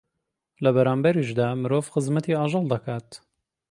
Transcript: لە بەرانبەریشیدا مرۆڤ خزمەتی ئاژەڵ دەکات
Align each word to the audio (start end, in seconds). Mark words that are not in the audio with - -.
لە 0.63 0.69
بەرانبەریشیدا 0.75 1.47
مرۆڤ 1.61 1.83
خزمەتی 1.93 2.37
ئاژەڵ 2.37 2.63
دەکات 2.71 3.07